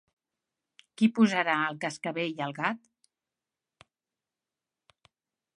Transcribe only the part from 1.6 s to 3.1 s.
el cascavell al gat?